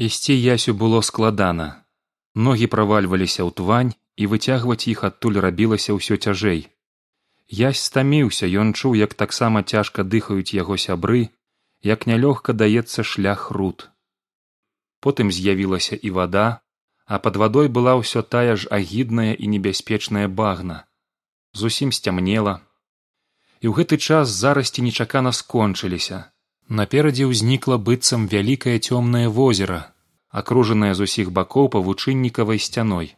ісці 0.00 0.32
ясю 0.32 0.72
было 0.72 1.02
складана. 1.04 1.84
Ногі 2.34 2.66
правальваліся 2.72 3.44
ў 3.44 3.50
твань 3.52 3.90
і 4.16 4.28
выцягваць 4.32 4.88
іх 4.92 5.04
адтуль 5.08 5.36
рабілася 5.44 5.92
ўсё 5.96 6.16
цяжэй. 6.16 6.62
Язь 7.60 7.82
стаміўся 7.88 8.48
ён 8.62 8.72
чуў 8.72 8.96
як 8.96 9.12
таксама 9.22 9.62
цяжка 9.74 10.06
дыхаюць 10.14 10.56
яго 10.56 10.80
сябры 10.86 11.28
як 11.90 12.08
нялёгка 12.08 12.56
даецца 12.56 13.04
шлях 13.04 13.50
руд. 13.58 13.90
Потым 15.04 15.28
з'явілася 15.28 16.00
і 16.00 16.16
вада 16.16 16.48
а 17.04 17.18
пад 17.18 17.36
вадой 17.36 17.68
была 17.68 17.98
ўсё 18.00 18.24
тая 18.24 18.56
ж 18.56 18.72
агідная 18.72 19.36
і 19.36 19.52
небяспечная 19.52 20.26
багна. 20.42 20.86
Зусім 21.52 21.92
сцямнела. 21.92 22.60
І 23.60 23.68
ў 23.68 23.72
гэты 23.76 24.00
час 24.00 24.32
зарасці 24.32 24.80
нечакана 24.88 25.36
скончыліся 25.36 26.24
наперадзе 26.70 27.26
ўзнікла 27.26 27.76
быццам 27.86 28.26
вялікае 28.30 28.78
цёмнае 28.78 29.28
возера 29.28 29.80
акружанае 30.30 30.94
з 30.94 31.06
усіх 31.08 31.30
бакоў 31.34 31.68
павучыннікавай 31.74 32.58
сцяной. 32.62 33.16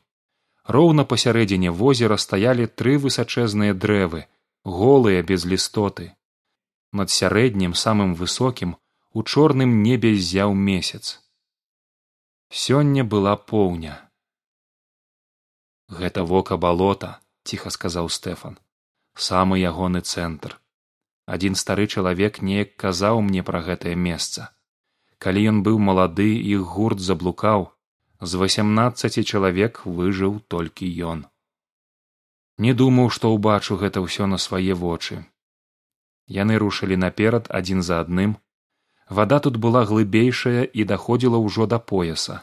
Роўна 0.65 1.05
пасярэдзіне 1.05 1.71
возера 1.71 2.17
стаялі 2.17 2.67
тры 2.67 2.97
высачэзныя 2.97 3.75
дрэвы 3.75 4.25
голыя 4.65 5.23
без 5.23 5.45
лістоты. 5.45 6.15
Над 6.93 7.11
сярэднім 7.11 7.75
самым 7.75 8.15
высокім 8.15 8.77
у 9.13 9.23
чорным 9.23 9.83
небе 9.83 10.15
зяў 10.17 10.55
месяц. 10.55 11.21
Сёння 12.49 13.05
была 13.05 13.37
поўня. 13.37 13.99
Гэта 15.89 16.25
вока 16.25 16.57
балота 16.57 17.21
ціха 17.45 17.69
сказаў 17.69 18.09
стэфан. 18.09 18.59
Самы 19.15 19.59
ягоны 19.61 20.01
цэнтр 20.01 20.62
адзін 21.37 21.55
стары 21.61 21.87
чалавек 21.87 22.41
неяк 22.49 22.75
казаў 22.83 23.23
мне 23.29 23.43
пра 23.49 23.63
гэтае 23.69 23.95
месца. 24.07 24.49
Калі 25.23 25.45
ён 25.53 25.59
быў 25.67 25.79
малады 25.89 26.29
іх 26.55 26.67
гурт 26.75 27.01
заблукаў 27.09 27.67
з 28.21 28.41
васямнаццаці 28.43 29.25
чалавек 29.25 29.83
выжыў 29.99 30.39
толькі 30.55 30.91
ён. 31.13 31.25
Не 32.59 32.75
думаў 32.83 33.11
што 33.17 33.33
ўбачу 33.35 33.81
гэта 33.83 34.05
ўсё 34.05 34.29
на 34.35 34.39
свае 34.45 34.79
вочы. 34.85 35.25
Яны 36.41 36.61
рушылі 36.63 37.01
наперад 37.05 37.51
адзін 37.61 37.83
за 37.83 38.01
адным. 38.05 38.39
Вада 39.09 39.41
тут 39.45 39.59
была 39.65 39.85
глыбейшая 39.89 40.63
і 40.65 40.85
даходзіла 40.95 41.43
ўжо 41.49 41.67
да 41.67 41.79
пояса. 41.93 42.41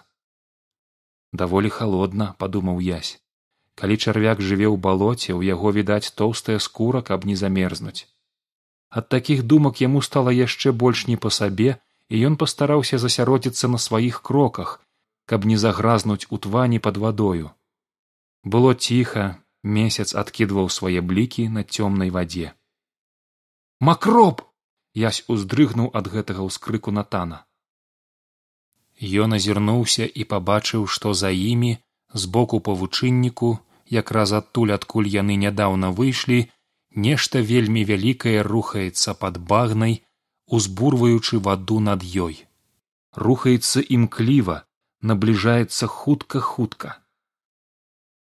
Даволі 1.32 1.70
халодна 1.80 2.34
падумаў 2.42 2.82
язь 2.90 3.17
калі 3.80 3.95
чарвяк 3.95 4.42
жыве 4.44 4.67
ў 4.67 4.78
балоце 4.86 5.32
ў 5.32 5.56
яго 5.56 5.72
відаць 5.76 6.12
тоўстая 6.22 6.60
скура 6.66 7.02
каб 7.10 7.28
не 7.30 7.36
замерзнуць 7.42 8.02
ад 8.90 9.09
такіх 9.09 9.44
думак 9.44 9.82
яму 9.86 10.02
стала 10.02 10.32
яшчэ 10.34 10.72
больш 10.72 11.08
не 11.08 11.18
па 11.18 11.30
сабе 11.30 11.78
і 12.09 12.22
ён 12.30 12.38
пастараўся 12.42 12.98
засяродзіцца 12.98 13.70
на 13.73 13.78
сваіх 13.78 14.22
кроках 14.22 14.80
каб 15.30 15.45
не 15.45 15.58
загразнуць 15.62 16.26
у 16.34 16.38
твані 16.44 16.80
пад 16.86 16.98
вадою. 16.98 17.52
Было 18.44 18.73
ціха 18.73 19.26
месяц 19.64 20.16
адкідваў 20.22 20.70
свае 20.73 21.02
блікі 21.10 21.45
на 21.58 21.62
цёмнай 21.64 22.10
вадзе. 22.16 22.54
Макроп 23.80 24.42
язь 25.02 25.22
уздрыгнуў 25.28 25.92
ад 25.94 26.10
гэтага 26.14 26.48
ўскрыку 26.50 26.95
натана. 26.98 27.45
Ён 29.00 29.38
азірнуўся 29.38 30.10
і 30.10 30.26
пабачыў 30.34 30.90
што 30.95 31.14
за 31.14 31.30
імі 31.30 31.78
з 32.14 32.26
боку 32.38 32.60
павучынніку 32.60 33.52
якраз 34.00 34.34
адтуль 34.40 34.73
адкуль 34.78 35.14
яны 35.14 35.38
нядаўна 35.45 35.94
выйшлі 36.00 36.40
нешта 36.95 37.42
вельмі 37.42 37.84
вялікае 37.84 38.42
рухаецца 38.44 39.14
пад 39.14 39.38
багнай 39.38 40.02
узбурваючы 40.48 41.40
ваду 41.40 41.80
над 41.80 42.04
ёй. 42.04 42.45
Рухаецца 43.14 43.82
імкліва 43.82 44.64
набліжаецца 45.02 45.88
хутка 45.88 46.40
хутка 46.40 46.98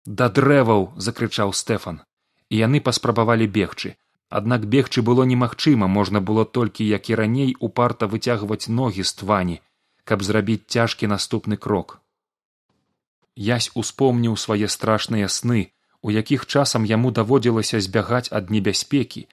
да 0.05 0.27
дрэваў 0.29 0.93
закрычаў 0.97 1.53
стэфан. 1.53 2.01
І 2.49 2.57
яны 2.57 2.81
паспрабавалі 2.83 3.47
бегчы. 3.47 3.95
Аднак 4.29 4.65
бегчы 4.65 5.01
было 5.01 5.23
немагчыма 5.23 5.87
можна 5.87 6.19
было 6.19 6.45
толькі 6.45 6.87
як 6.87 7.09
і 7.09 7.15
раней 7.15 7.55
упарта 7.59 8.07
выцягваць 8.07 8.67
ногі 8.67 9.03
з 9.03 9.13
твані 9.13 9.61
каб 10.03 10.23
зрабіць 10.23 10.67
цяжкі 10.67 11.07
наступны 11.07 11.55
крок. 11.55 12.01
Язь 13.35 13.71
успомніў 13.73 14.35
свае 14.35 14.67
страшныя 14.67 15.29
сны 15.31 15.71
у 16.03 16.11
якіх 16.11 16.45
часам 16.45 16.85
яму 16.85 17.11
даводзілася 17.11 17.79
збягаць 17.81 18.29
ад 18.31 18.51
небяспекі. 18.51 19.27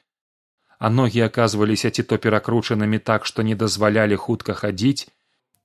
А 0.78 0.90
ногі 0.90 1.20
аказваліся 1.26 1.90
ці 1.90 2.02
то 2.02 2.18
перакручанымі 2.18 2.98
так 3.10 3.26
што 3.26 3.42
не 3.42 3.58
дазвалялі 3.62 4.16
хутка 4.16 4.54
хадзіць 4.54 5.10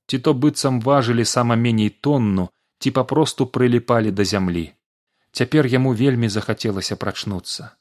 ці 0.08 0.20
то 0.20 0.34
быццам 0.34 0.82
важылі 0.82 1.26
сама 1.26 1.56
меней 1.56 1.90
тонну 1.90 2.50
ці 2.80 2.92
папросту 2.98 3.48
прыліпалі 3.48 4.12
да 4.12 4.26
зямлі. 4.34 4.66
Цяпер 5.32 5.68
яму 5.78 5.94
вельмі 5.94 6.30
захацелася 6.30 6.96
прачнуцца. 6.96 7.72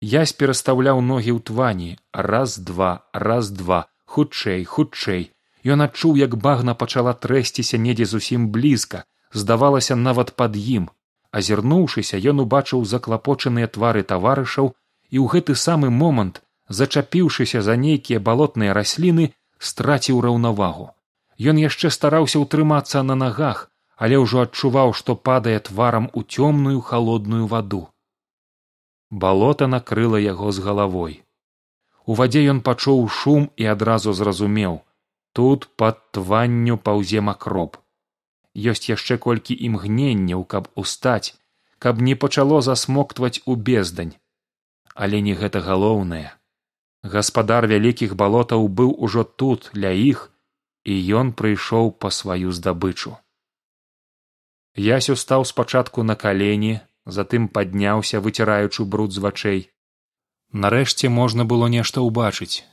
Язь 0.00 0.32
перастаўляў 0.40 1.00
ногі 1.00 1.32
ў 1.34 1.40
твані 1.50 1.90
раз 2.12 2.58
два 2.58 2.90
раз 3.12 3.50
два 3.50 3.84
хутчэй 4.04 4.64
хутчэй. 4.64 5.30
Ён 5.64 5.84
адчуў 5.84 6.18
як 6.20 6.36
багна 6.36 6.74
пачала 6.80 7.14
трэсціся 7.26 7.80
недзе 7.80 8.04
зусім 8.04 8.50
блізка 8.54 9.04
здавалася 9.32 9.96
нават 9.96 10.36
пад 10.40 10.56
ім 10.56 10.90
азірнуўшыся 11.40 12.20
ён 12.32 12.42
убачыў 12.44 12.84
заклапочаныя 12.94 13.70
твары 13.76 14.02
таварышаў 14.14 14.72
і 15.14 15.16
ў 15.22 15.26
гэты 15.34 15.58
самы 15.66 15.90
момант 15.90 16.42
зачапіўшыся 16.80 17.62
за 17.66 17.76
нейкія 17.84 18.24
балотныя 18.28 18.76
расліны 18.78 19.30
страціў 19.58 20.20
раўнавагу. 20.26 20.90
Ён 21.50 21.60
яшчэ 21.60 21.90
стараўся 21.90 22.42
ўтрымацца 22.44 23.02
на 23.10 23.18
нагах 23.22 23.68
але 23.96 24.18
ўжо 24.22 24.42
адчуваў 24.46 24.94
што 25.00 25.14
падае 25.28 25.58
тварам 25.68 26.08
у 26.12 26.22
цёмную 26.22 26.80
халодную 26.88 27.46
ваду. 27.52 27.82
Балота 29.10 29.66
накрыла 29.66 30.18
яго 30.18 30.50
з 30.52 30.64
галавой. 30.64 31.14
У 32.06 32.14
вадзе 32.18 32.42
ён 32.52 32.60
пачуў 32.60 33.06
шум 33.18 33.48
і 33.56 33.70
адразу 33.74 34.12
зразумеў 34.12 34.82
тут 35.32 35.68
пад 35.82 36.02
тванню 36.16 36.76
паўзе 36.88 37.22
макроп 37.28 37.78
ёсць 38.54 38.88
яшчэ 38.90 39.18
колькі 39.18 39.54
імгненняў 39.68 40.44
каб 40.44 40.70
устаць 40.74 41.34
каб 41.84 42.00
не 42.00 42.14
пачало 42.14 42.60
засмоктваць 42.62 43.42
у 43.44 43.56
бездань. 43.56 44.14
Але 44.94 45.20
не 45.20 45.34
гэта 45.34 45.60
галоўнае. 45.60 46.32
Гаспадар 47.02 47.66
вялікіх 47.66 48.14
балотаў 48.16 48.64
быў 48.68 48.94
ужо 49.08 49.24
тут 49.24 49.68
ля 49.74 49.90
іх 49.92 50.30
і 50.84 50.94
ён 51.20 51.32
прыйшоў 51.40 51.92
па 52.04 52.10
сваю 52.10 52.56
здабычу. 52.56 53.16
Ясю 54.76 55.16
стаў 55.16 55.44
спачатку 55.44 56.02
на 56.02 56.16
калені 56.16 56.80
затым 57.06 57.48
падняўся 57.48 58.20
выціраючы 58.20 58.84
бруд 58.84 59.12
з 59.12 59.24
вачэй. 59.26 59.60
Нарэшце 60.52 61.08
можна 61.08 61.44
было 61.44 61.68
нешта 61.68 62.00
ўбачыць. 62.00 62.64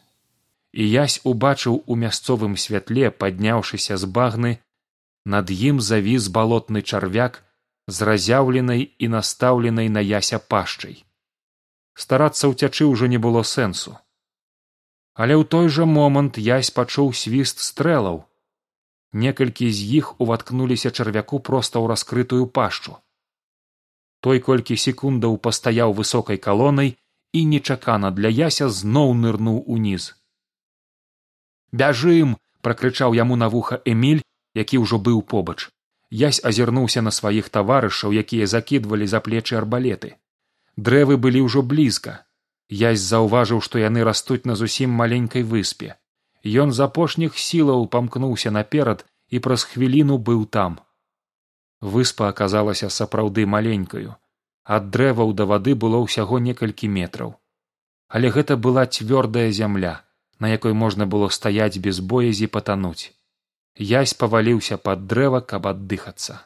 І 0.72 0.88
язь 0.88 1.19
убачыў 1.28 1.84
у 1.86 1.96
мясцовым 1.96 2.56
святле 2.56 3.12
падняўшыся 3.12 3.98
з 3.98 4.08
багны 4.08 4.52
над 5.25 5.51
ім 5.51 5.81
завіс 5.81 6.27
балотны 6.27 6.81
чарвяк 6.81 7.43
з 7.87 8.01
разяўленай 8.01 8.89
і 8.97 9.07
настаўленай 9.07 9.89
на 9.89 10.01
яся 10.01 10.39
пашчай. 10.39 11.03
Старацца 11.93 12.49
ўцячы 12.49 12.87
ўжо 12.87 13.05
не 13.11 13.19
было 13.21 13.43
сэнсу. 13.43 13.97
Але 15.13 15.35
ў 15.35 15.43
той 15.45 15.67
жа 15.69 15.85
момант 15.85 16.37
язь 16.37 16.71
пачуў 16.71 17.13
свіст 17.13 17.59
стрэлаў. 17.59 18.23
Некалькі 19.11 19.67
з 19.69 19.79
іх 19.99 20.15
уваткнуліся 20.23 20.89
чарвяку 20.89 21.39
проста 21.43 21.83
ў 21.83 21.91
раскрытую 21.91 22.47
пашчу. 22.47 22.95
Той 24.21 24.39
колькі 24.39 24.77
секундаў 24.77 25.38
пастаяў 25.38 25.93
высокай 25.93 26.38
калонай 26.38 26.95
і 27.33 27.45
нечакана 27.45 28.11
для 28.11 28.29
яся 28.29 28.69
зноў 28.69 29.13
нырнуў 29.19 29.63
уніз. 29.67 30.15
Бяжым 31.71 32.38
пракрычаў 32.61 33.13
яму 33.17 33.35
на 33.35 33.49
вуха 33.49 33.81
эмиль 33.85 34.23
які 34.53 34.81
ўжо 34.83 34.98
быў 34.98 35.21
побач. 35.21 35.69
Язь 36.12 36.42
азірнуўся 36.44 37.01
на 37.01 37.12
сваіх 37.12 37.50
таварышаў 37.50 38.12
якія 38.12 38.48
закідвалі 38.48 39.07
за 39.07 39.19
плечы 39.19 39.56
арбалеты. 39.56 40.19
Дрэвы 40.75 41.18
былі 41.18 41.48
ўжо 41.48 41.62
блізка. 41.62 42.25
Язь 42.69 43.00
заўважыў 43.00 43.62
што 43.62 43.80
яны 43.80 44.03
растуць 44.03 44.44
на 44.45 44.56
зусім 44.56 44.92
маленькай 44.92 45.44
выспе. 45.44 45.95
Ён 46.44 46.71
з 46.75 46.83
апошніх 46.88 47.38
сілаў 47.38 47.88
памкнуўся 47.88 48.51
наперад 48.51 49.06
і 49.30 49.39
праз 49.39 49.63
хвіліну 49.63 50.18
быў 50.18 50.45
там. 50.45 50.80
Выспа 51.80 52.30
аказалася 52.30 52.89
сапраўды 52.89 53.45
маленькаю. 53.45 54.15
Ад 54.63 54.92
дрэваў 54.92 55.33
да 55.33 55.45
вады 55.45 55.75
было 55.75 56.03
ўсяго 56.03 56.39
некалькі 56.39 56.88
метраў. 56.88 57.36
Але 58.07 58.30
гэта 58.36 58.57
была 58.57 58.86
цвёрдая 58.86 59.51
зямля 59.51 60.03
на 60.42 60.50
якой 60.50 60.74
можна 60.74 61.06
было 61.06 61.30
стаяць 61.30 61.77
без 61.77 62.00
боязі 62.12 62.48
патануць 62.48 63.13
язь 63.77 64.13
паваліўся 64.13 64.77
пад 64.77 65.07
дрэва 65.13 65.41
каб 65.53 65.68
аддыхацца 65.71 66.38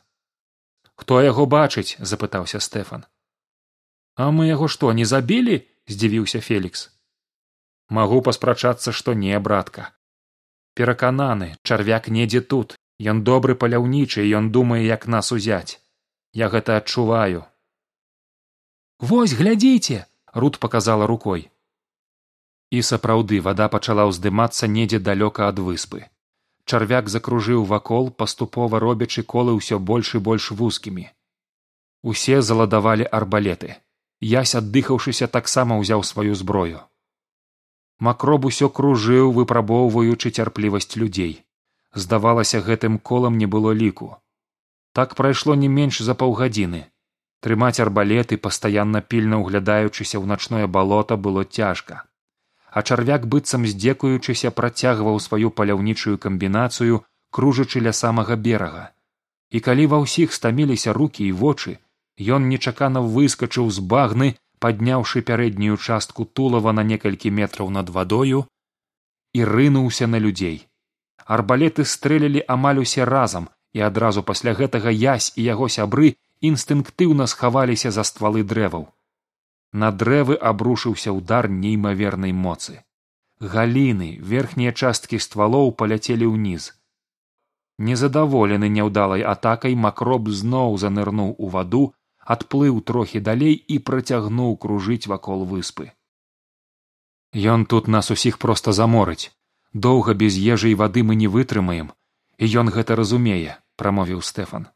хто 0.96 1.22
яго 1.22 1.46
бачыць 1.46 1.98
запытаўся 2.00 2.60
стэфан 2.60 3.06
а 4.16 4.32
мы 4.32 4.48
яго 4.48 4.68
што 4.78 4.94
не 4.94 5.06
забілі 5.06 5.60
здзівіўся 5.88 6.42
фелікс 6.48 6.88
магу 8.00 8.22
паспрачацца 8.30 8.96
што 9.02 9.14
не 9.26 9.40
братка 9.40 9.92
перакананы 10.76 11.54
чарвяк 11.64 12.10
недзе 12.10 12.42
тут 12.42 12.76
Ён 13.00 13.24
добры 13.28 13.56
паляўнічы, 13.60 14.24
ён 14.24 14.52
думае, 14.52 14.86
як 14.88 15.08
нас 15.08 15.32
узяць. 15.32 15.84
Я 16.32 16.48
гэта 16.50 16.78
адчуваю. 16.80 17.44
Вось 19.00 19.34
глядзіце, 19.34 20.06
Рут 20.34 20.60
показала 20.60 21.08
рукой. 21.08 21.52
І 22.72 22.82
сапраўды 22.82 23.40
вада 23.42 23.68
пачала 23.68 24.08
ўздымацца 24.08 24.68
недзе 24.68 25.00
далёка 25.00 25.48
ад 25.48 25.60
выспы. 25.60 26.08
Чарвяк 26.66 27.10
закружыў 27.10 27.64
вакол, 27.64 28.10
паступова 28.10 28.80
робячы 28.80 29.24
колы 29.24 29.56
ўсё 29.58 29.80
больш 29.80 30.16
і 30.16 30.24
больш 30.28 30.52
вузкімі. 30.52 31.08
Усе 32.02 32.42
заладавалі 32.42 33.06
арбалеты. 33.20 33.78
Ясь 34.22 34.56
аддыхаўшыся 34.60 35.28
таксама 35.28 35.78
ўзяў 35.82 36.04
сваю 36.04 36.36
зброю. 36.36 36.86
Макроб 38.00 38.46
усё 38.46 38.70
кружыў, 38.70 39.34
выпрабоўваючы 39.40 40.32
цярплівасць 40.32 40.96
людзей 40.98 41.46
здавалася 41.96 42.60
гэтым 42.60 43.00
колам 43.00 43.38
не 43.42 43.48
было 43.48 43.72
ліку 43.72 44.10
так 45.00 45.16
прайшло 45.20 45.56
не 45.62 45.70
менш 45.76 46.02
за 46.08 46.16
паўгадзіны 46.22 46.82
трымаць 47.48 47.80
арбалеты 47.84 48.38
пастаянна 48.48 49.02
пільна 49.14 49.40
ўглядаючыся 49.44 50.20
ў 50.20 50.26
начное 50.34 50.68
балота 50.78 51.16
было 51.28 51.46
цяжка 51.60 52.04
а 52.76 52.82
чарвяк 52.84 53.26
быццам 53.32 53.66
здзекуючыся 53.72 54.52
працягваў 54.56 55.20
сваю 55.26 55.50
паляўнічую 55.58 56.16
камбінацыю 56.24 57.04
кружачы 57.38 57.82
ля 57.86 57.94
самага 58.00 58.36
берага. 58.48 58.84
І 59.56 59.62
калі 59.68 59.86
ва 59.94 60.00
ўсіх 60.04 60.36
стаміліся 60.38 60.96
рукі 60.98 61.24
і 61.28 61.32
вочы 61.44 61.76
ён 62.38 62.50
нечакана 62.52 63.04
выскачыў 63.16 63.72
з 63.78 63.86
багны 63.94 64.28
падняўшы 64.66 65.24
пярэднюю 65.30 65.80
частку 65.88 66.28
тулава 66.40 66.76
на 66.76 66.84
некалькі 66.92 67.32
метраў 67.40 67.72
над 67.78 67.94
вадою 67.96 68.44
і 69.40 69.48
рынуўся 69.52 70.12
на 70.12 70.20
людзей. 70.20 70.68
Арбалеты 71.26 71.88
стрэлялі 71.94 72.44
амаль 72.58 72.84
усе 72.84 73.08
разам 73.08 73.48
і 73.72 73.88
адразу 73.88 74.24
пасля 74.24 74.52
гэтага 74.60 74.92
язь 74.92 75.32
і 75.36 75.48
яго 75.48 75.72
сябры 75.80 76.16
інстынктыўна 76.52 77.32
схаваліся 77.32 77.96
за 77.96 78.04
ствалы 78.12 78.44
дрэваў 78.44 78.92
на 79.72 79.92
дрэвы 79.92 80.36
абрушыўся 80.52 81.12
ўдар 81.16 81.50
неймавернай 81.50 82.34
моцы. 82.34 82.84
Галіны 83.40 84.10
верхнія 84.22 84.72
часткі 84.72 85.20
ствалоў 85.20 85.72
паляцелі 85.80 86.30
ўніз. 86.32 86.72
Незадаволены 87.78 88.70
няўдалай 88.72 89.26
атакай 89.34 89.76
макроб 89.76 90.30
зноў 90.30 90.78
занырнуў 90.80 91.36
у 91.38 91.50
ваду 91.56 91.84
адплыў 92.36 92.80
трохі 92.82 93.20
далей 93.20 93.56
і 93.56 93.80
працягнуў 93.90 94.56
кружыць 94.58 95.08
вакол 95.12 95.44
выспы. 95.46 95.92
Ён 97.36 97.66
тут 97.66 97.88
нас 97.88 98.12
усіх 98.12 98.40
проста 98.40 98.72
заморыць. 98.72 99.36
Доўга 99.74 100.14
без 100.14 100.40
ежы 100.40 100.72
і 100.72 100.80
вады 100.80 101.04
мы 101.04 101.16
не 101.20 101.28
вытрымаем 101.28 101.92
і 102.38 102.48
ён 102.62 102.72
гэта 102.72 102.96
разумее 102.96 103.60
прамовіў 103.76 104.22
стэфан. 104.24 104.68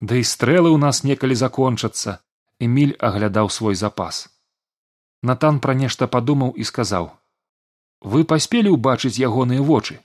Да 0.00 0.20
і 0.20 0.24
стрэлы 0.24 0.68
ў 0.68 0.78
нас 0.84 1.00
некалі 1.08 1.34
закончацца 1.34 2.20
эмиль 2.60 2.96
аглядаў 3.00 3.50
свой 3.50 3.74
запас. 3.74 4.28
Натан 5.22 5.60
пра 5.60 5.74
нешта 5.74 6.06
падумаў 6.06 6.54
і 6.56 6.64
сказаў 6.68 7.12
вы 8.04 8.24
паспелі 8.30 8.76
ўбачыць 8.76 9.16
ягоныя 9.16 9.64
вочы 9.64 9.96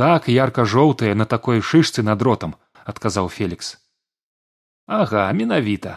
так 0.00 0.26
ярка 0.34 0.64
жоўтыя 0.70 1.14
на 1.14 1.26
такой 1.34 1.62
шышцы 1.62 2.02
над 2.08 2.22
ротам 2.28 2.56
адказаў 2.92 3.30
фелікс 3.34 3.68
ага 4.98 5.26
менавіта 5.40 5.94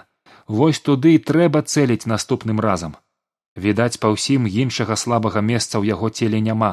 вось 0.60 0.80
туды 0.90 1.16
і 1.18 1.24
трэба 1.32 1.64
цэліць 1.66 2.10
наступным 2.14 2.62
разам 2.68 2.94
відаць 3.68 3.98
па 4.04 4.14
ўсім 4.14 4.46
іншага 4.66 5.00
слабага 5.04 5.42
месца 5.50 5.74
ў 5.82 5.98
яго 5.98 6.14
целе 6.14 6.44
няма 6.50 6.72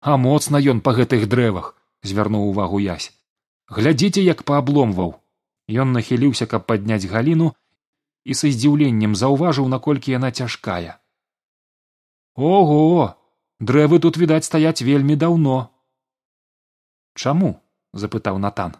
а 0.00 0.16
моцна 0.24 0.64
ён 0.74 0.80
па 0.88 0.96
гэтых 1.00 1.28
дрэвах 1.34 1.68
звярнуў 2.12 2.48
увагу 2.54 2.80
язь 2.86 3.12
глядзіце 3.76 4.24
як 4.24 4.44
паабломваў 4.48 5.12
ён 5.68 5.92
нахіліўся 5.96 6.46
каб 6.46 6.66
падняць 6.66 7.06
галіну 7.06 7.52
і 8.24 8.34
са 8.38 8.50
здзіўленнем 8.50 9.14
заўважыў 9.18 9.68
наколькі 9.68 10.14
яна 10.14 10.30
цяжкая 10.30 10.98
ого! 12.34 13.18
Дрэвы 13.62 14.00
тут 14.02 14.16
відаць 14.18 14.44
стаяць 14.44 14.82
вельмі 14.82 15.14
даўно 15.14 15.70
чаму 17.14 17.62
запытаў 17.92 18.38
натан. 18.42 18.74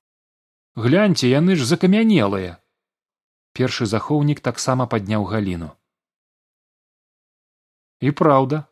Гляньце 0.75 1.29
яны 1.31 1.55
ж 1.55 1.69
закамянелыя 1.69 2.59
першы 3.53 3.87
захоўнік 3.87 4.41
таксама 4.41 4.89
падняў 4.91 5.29
галіну 5.29 5.71
і 8.03 8.11
праўда 8.11 8.65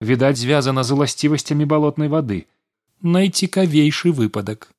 відаць 0.00 0.38
звязана 0.40 0.84
з 0.84 0.96
уласцівасцямі 0.96 1.68
балотнай 1.68 2.08
вады. 2.08 2.46
Найцікавейшы 3.00 4.12
выпадак 4.16 4.72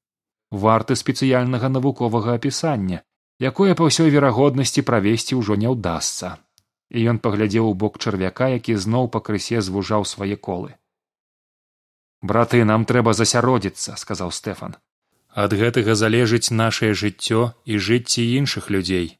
варты 0.51 0.95
спецыяльнага 0.99 1.71
навуковага 1.71 2.35
апісання 2.35 3.01
якое 3.39 3.73
па 3.79 3.87
ўсёй 3.87 4.11
верагоднасці 4.13 4.83
правесці 4.85 5.39
ўжо 5.39 5.55
не 5.55 5.71
ўдасца. 5.71 6.37
І 6.91 7.07
ён 7.07 7.17
паглядзеў 7.23 7.71
у 7.71 7.73
бок 7.73 7.97
чарвяка 7.97 8.51
які 8.51 8.75
зноў 8.75 9.07
пакрысе 9.15 9.63
звужаў 9.63 10.05
свае 10.05 10.35
колы. 10.35 10.75
Браты 12.21 12.61
нам 12.67 12.85
трэба 12.85 13.15
засяродзіцца 13.17 13.95
сказаў 13.95 14.35
стэфан. 14.35 14.75
Ад 15.31 15.55
гэтага 15.55 15.95
залежыць 15.95 16.51
нашае 16.51 16.93
жыццё 16.93 17.55
і 17.65 17.79
жыцці 17.79 18.27
іншых 18.37 18.69
людзей. 18.69 19.17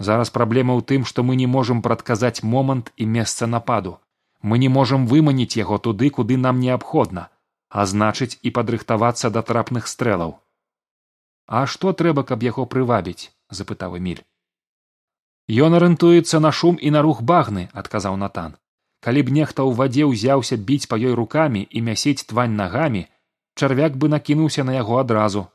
Зараз 0.00 0.32
праблема 0.32 0.74
ў 0.74 0.82
тым 0.82 1.04
што 1.04 1.22
мы 1.22 1.36
не 1.36 1.46
можам 1.46 1.84
прадказаць 1.84 2.42
момант 2.42 2.90
і 2.96 3.04
месца 3.06 3.46
нападу. 3.46 4.00
Мы 4.42 4.58
не 4.58 4.68
можам 4.72 5.06
выманіць 5.06 5.60
яго 5.60 5.78
туды 5.78 6.10
куды 6.10 6.40
нам 6.40 6.60
неабходна 6.64 7.28
а 7.68 7.84
значыць 7.84 8.38
і 8.42 8.50
падрыхтавацца 8.56 9.30
да 9.36 9.42
трапных 9.42 9.88
стрэлаў 9.92 10.38
а 11.46 11.66
што 11.66 11.92
трэба 11.92 12.24
каб 12.30 12.42
яго 12.42 12.66
прывабіць 12.66 13.30
запытаў 13.50 13.98
эмиль 13.98 14.22
ён 15.66 15.78
арыентуецца 15.78 16.40
на 16.42 16.50
шум 16.50 16.78
і 16.82 16.90
на 16.90 17.02
рух 17.06 17.22
багны 17.22 17.68
адказаў 17.72 18.16
натан. 18.18 18.56
Калі 19.00 19.22
б 19.22 19.30
нехта 19.30 19.62
ў 19.62 19.78
вадзе 19.78 20.06
ўзяўся 20.10 20.56
біць 20.58 20.90
па 20.90 20.98
ёй 20.98 21.14
рукамі 21.14 21.62
і 21.70 21.82
мясіць 21.88 22.26
твань 22.26 22.56
нагамі 22.58 23.06
чарвяк 23.54 23.94
бы 23.96 24.08
накінуўся 24.10 24.64
на 24.66 24.74
яго 24.74 24.98
адразу 24.98 25.46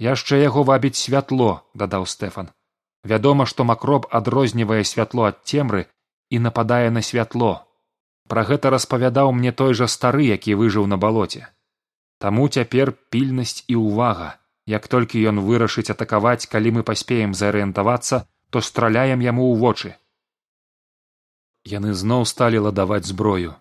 яшчэ 0.00 0.40
яго 0.40 0.64
вабіць 0.64 0.96
святло 0.96 1.50
дадаў 1.74 2.06
стэфан. 2.08 2.48
Вядома 3.04 3.46
што 3.46 3.64
макроб 3.64 4.06
адрознівае 4.10 4.84
святло 4.84 5.28
ад 5.28 5.40
цемры 5.44 5.86
і 6.30 6.40
нападае 6.44 6.90
на 6.90 7.02
святло. 7.04 7.52
Пра 8.28 8.44
гэта 8.48 8.70
распавядаў 8.70 9.32
мне 9.32 9.52
той 9.52 9.74
жа 9.74 9.88
стары 9.88 10.24
які 10.28 10.56
выжыў 10.60 10.86
на 10.86 10.96
балоце. 10.96 11.48
Таму 12.18 12.48
цяпер 12.48 12.92
пільнасць 13.12 13.64
і 13.68 13.80
ўвага 13.80 14.36
як 14.66 14.88
толькі 14.88 15.22
ён 15.30 15.40
вырашыць 15.46 15.90
атакаваць 15.90 16.46
калі 16.52 16.70
мы 16.76 16.82
паспеем 16.82 17.34
зарыентавацца 17.34 18.26
то 18.50 18.60
страляем 18.60 19.20
яму 19.20 19.46
ў 19.52 19.58
вочы. 19.58 19.90
Яны 21.64 21.94
зноў 21.94 22.26
сталі 22.26 22.64
ладаваць 22.66 23.06
зброю. 23.06 23.54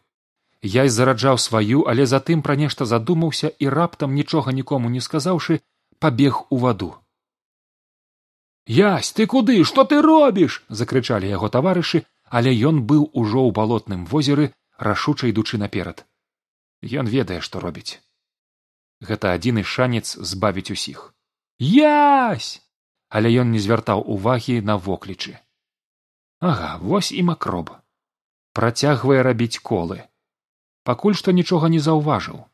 Я 0.62 0.84
і 0.84 0.91
зараджаў 0.91 1.38
сваю 1.39 1.86
але 1.88 2.06
затым 2.06 2.41
пра 2.41 2.56
нешта 2.56 2.86
задумаўся 2.86 3.51
і 3.60 3.70
раптам 3.70 4.15
нічога 4.15 4.51
нікому 4.51 4.89
не 4.89 5.01
сказаўшы 5.01 5.62
пабег 6.00 6.41
у 6.50 6.58
ваду. 6.58 6.96
Язь 8.68 9.12
ты 9.13 9.25
куды? 9.25 9.63
Што 9.63 9.84
ты 9.86 10.01
робіш 10.01 10.62
закрычалі 10.70 11.29
яго 11.29 11.50
таварышы 11.50 12.03
але 12.29 12.53
ён 12.53 12.84
быў 12.89 13.10
ужо 13.13 13.39
ў 13.46 13.51
балотным 13.51 14.06
возеры 14.06 14.51
рашуча 14.77 15.32
ідучы 15.32 15.58
наперад. 15.58 16.06
Ён 16.82 17.08
ведае 17.08 17.41
што 17.41 17.60
робіць 17.60 18.00
гэта 19.01 19.36
адзіны 19.36 19.63
шанец 19.63 20.15
збавіць 20.15 20.72
усіх. 20.72 21.13
Язь 21.60 22.60
але 23.10 23.34
ён 23.41 23.51
не 23.51 23.60
звяртаў 23.60 24.06
увагі 24.06 24.62
на 24.62 24.77
воклічы. 24.77 25.38
Ага 26.39 26.77
вось 26.77 27.12
і 27.12 27.25
макроб. 27.29 27.74
Працягвае 28.53 29.22
рабіць 29.25 29.58
колы. 29.58 30.06
Пакуль 30.86 31.18
што 31.18 31.34
нічога 31.34 31.70
не 31.74 31.82
заўважыў. 31.82 32.46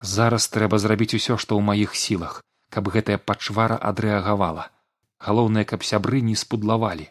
Зараз 0.00 0.48
трэба 0.52 0.78
зрабіць 0.78 1.16
усё 1.16 1.40
што 1.40 1.56
ў 1.56 1.62
маіх 1.64 1.96
сілах 1.96 2.42
каб 2.70 2.88
гэтая 2.92 3.16
пачвара 3.16 3.76
адрэагавала. 3.90 4.68
Галоўнае 5.26 5.64
каб 5.64 5.86
сябры 5.86 6.20
не 6.20 6.36
спудлавалі. 6.36 7.08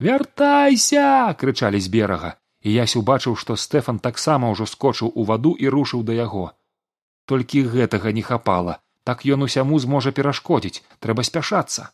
Вяртайся 0.00 1.30
крычалі 1.38 1.78
з 1.78 1.92
берага 1.92 2.39
і 2.62 2.72
ясь 2.72 2.96
убачыў 2.96 3.36
што 3.42 3.56
стэфан 3.56 3.98
таксама 3.98 4.50
ўжо 4.52 4.66
скочыў 4.66 5.12
у 5.14 5.24
ваду 5.24 5.52
і 5.56 5.72
рушыў 5.72 6.02
да 6.04 6.12
яго. 6.12 6.52
Толькі 7.24 7.64
гэтага 7.74 8.12
не 8.12 8.22
хапала. 8.22 8.80
Так 9.04 9.24
ён 9.24 9.42
усяму 9.48 9.78
зможа 9.80 10.12
перашкодзіць 10.12 10.82
трэба 11.00 11.24
спяшацца. 11.24 11.88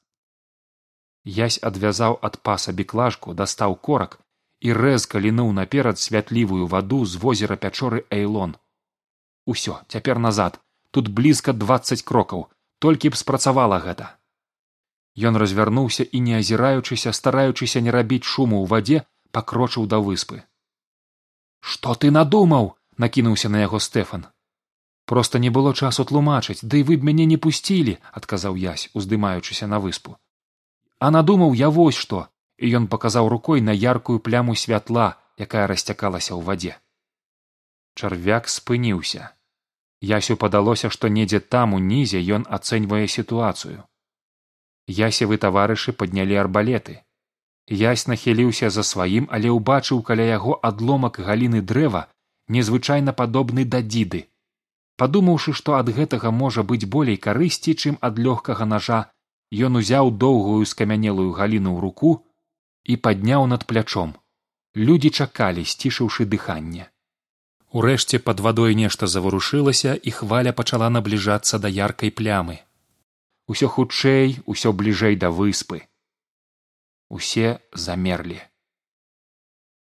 Язь 1.24 1.58
адвязаў 1.62 2.18
ад 2.28 2.38
паса 2.42 2.72
біклажку 2.72 3.34
дастаў 3.34 3.76
корак 3.88 4.18
і 4.60 4.74
рэзка 4.78 5.22
лінуў 5.22 5.52
наперад 5.52 6.02
святлівую 6.02 6.66
ваду 6.66 7.04
з 7.04 7.22
возера 7.22 7.56
пячоры 7.56 8.04
эйлон. 8.10 8.56
Усё 9.46 9.78
цяпер 9.88 10.18
назад. 10.18 10.60
Тут 10.90 11.08
блізка 11.08 11.52
дваццаць 11.52 12.02
крокаў. 12.02 12.48
Толькі 12.78 13.10
б 13.14 13.16
спрацавала 13.16 13.78
гэта. 13.78 14.18
Ён 15.16 15.36
развярнуўся 15.36 16.04
і 16.04 16.20
не 16.20 16.34
азіраючыся 16.38 17.12
стараючыся 17.12 17.80
не 17.80 17.90
рабіць 17.90 18.24
шуму 18.24 18.60
ў 18.62 18.66
вадзе 18.66 18.98
пакрочыў 19.30 19.86
да 19.86 20.02
выспы 20.02 20.42
што 21.66 21.94
ты 22.02 22.10
надумаў 22.14 22.72
накінуўся 23.04 23.48
на 23.52 23.60
яго 23.64 23.78
стэфан. 23.82 24.26
Просто 25.10 25.38
не 25.38 25.50
было 25.56 25.72
часу 25.74 26.04
тлумачыць 26.10 26.62
ды 26.62 26.82
вы 26.86 26.96
б 26.96 27.08
мяне 27.08 27.26
не 27.30 27.38
пусцілі 27.46 27.94
адказаў 28.20 28.58
язь 28.62 28.88
уздымаючыся 29.00 29.66
на 29.72 29.78
выспу. 29.82 30.16
А 30.98 31.10
надумаў 31.10 31.54
я 31.60 31.70
вось 31.78 31.98
што 32.06 32.26
і 32.58 32.70
ён 32.78 32.86
паказаў 32.92 33.28
рукой 33.28 33.64
на 33.68 33.74
яркую 33.74 34.18
пляму 34.28 34.54
святла 34.62 35.08
якая 35.46 35.66
расцякалася 35.72 36.34
ў 36.34 36.42
вадзе. 36.50 36.74
Чарвяк 37.94 38.48
спыніўся. 38.48 39.32
Ясю 40.00 40.36
падалося 40.36 40.90
што 40.90 41.08
недзе 41.08 41.40
там 41.40 41.74
унізе 41.74 42.22
ён 42.38 42.46
ацэньвае 42.58 43.06
сітуацыю. 43.16 43.82
Ясевы 44.86 45.38
таварышы 45.42 45.92
паднялі 45.92 46.38
арбалеты 46.44 47.02
язь 47.68 48.06
нахіліўся 48.06 48.70
за 48.70 48.82
сваім 48.86 49.26
але 49.30 49.50
ўбачыў 49.50 50.02
каля 50.02 50.22
яго 50.22 50.58
адломак 50.62 51.18
галіны 51.18 51.62
дрэва 51.62 52.06
незвычайна 52.48 53.12
падобны 53.12 53.64
да 53.64 53.82
дзіды. 53.82 54.26
Падумаўшы 54.96 55.52
што 55.52 55.74
ад 55.74 55.90
гэтага 55.90 56.30
можа 56.30 56.62
быць 56.62 56.86
болей 56.86 57.16
карысці 57.16 57.74
чым 57.74 57.98
ад 58.00 58.18
лёгкага 58.18 58.64
нажа 58.64 59.00
ён 59.50 59.76
узяў 59.82 60.10
доўгую 60.10 60.64
скамянелую 60.64 61.32
галіну 61.32 61.74
ў 61.74 61.80
руку 61.80 62.22
і 62.84 62.96
падняў 62.96 63.46
над 63.46 63.66
плячом. 63.66 64.14
Людзі 64.76 65.10
чакалі 65.10 65.64
сцішыўшы 65.64 66.24
дыханне. 66.24 66.86
Урэшце 67.72 68.22
пад 68.22 68.40
вадой 68.40 68.78
нешта 68.78 69.10
заварушылася 69.10 69.98
і 69.98 70.10
хваля 70.10 70.52
пачала 70.52 70.88
набліжацца 70.88 71.58
да 71.58 71.68
яркай 71.68 72.14
плямы. 72.14 72.62
Усё 73.50 73.66
хутчэй 73.66 74.38
усё 74.46 74.72
бліжэй 74.72 75.16
да 75.16 75.34
выспы 75.34 75.82
усе 77.08 77.58
замерлі. 77.72 78.40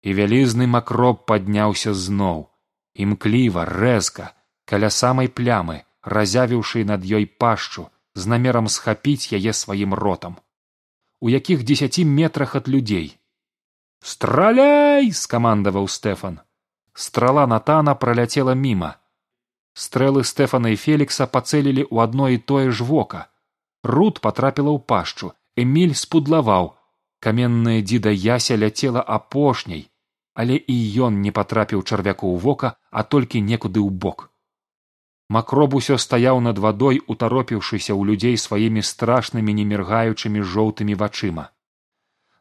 І 0.01 0.13
вялізны 0.15 0.67
макроб 0.67 1.25
падняўся 1.27 1.93
зноў 1.93 2.47
імкліва 2.95 3.65
рэзка 3.67 4.31
каля 4.69 4.89
самай 4.89 5.27
плямы 5.27 5.83
разявіўшы 6.03 6.83
над 6.85 7.03
ёй 7.03 7.25
пашчу 7.25 7.87
з 8.15 8.31
намерам 8.31 8.67
схапіць 8.67 9.31
яе 9.35 9.53
сваім 9.53 9.93
ротам. 9.93 10.37
У 11.19 11.29
якіх 11.29 11.63
дзесяці 11.63 12.05
метрах 12.05 12.55
ад 12.55 12.67
людзей. 12.67 13.19
Страляй 13.99 15.11
скамандаваў 15.11 15.87
стэфан. 15.91 16.39
Страла 16.93 17.45
натана 17.47 17.95
праляцела 17.95 18.55
міма. 18.55 18.95
Стрэлы 19.73 20.23
стэфана 20.23 20.71
і 20.75 20.79
фелікса 20.79 21.27
пацэлілі 21.27 21.83
ў 21.91 22.03
адно 22.07 22.29
і 22.31 22.37
тое 22.39 22.71
ж 22.71 22.83
вока. 22.83 23.27
Рут 23.83 24.19
патрапіла 24.23 24.71
ў 24.71 24.79
пашчу. 24.79 25.31
Эміль 25.59 25.95
спудлаваў 25.95 26.78
каменная 27.19 27.79
дзіда 27.81 28.11
яся 28.15 28.55
ляцела 28.55 29.01
апошняй 29.19 29.87
але 30.39 30.55
і 30.55 30.75
ён 31.05 31.19
не 31.21 31.31
патрапіў 31.35 31.81
чарвяку 31.83 32.27
ў 32.31 32.37
вока 32.43 32.69
а 32.91 33.03
толькі 33.03 33.41
некуды 33.43 33.79
ў 33.83 33.91
бок. 33.91 34.29
Макроб 35.29 35.75
усё 35.79 35.97
стаяў 36.03 36.39
над 36.45 36.61
вадой 36.65 37.01
утаропіўшыся 37.13 37.91
ў 37.93 38.01
людзей 38.09 38.37
сваімі 38.43 38.83
страшнымі 38.89 39.55
неміргаючымі 39.57 40.45
жоўтымі 40.53 40.95
вачыма. 41.01 41.45